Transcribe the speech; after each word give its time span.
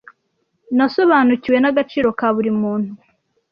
Nasobanukiwe 0.77 1.57
n'agaciro 1.61 2.09
ka 2.19 2.27
buri 2.35 2.51
muntu 2.61 2.91